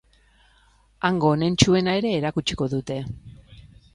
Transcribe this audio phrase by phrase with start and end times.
[1.09, 3.01] Hango onentsuena ere erakutsiko dute.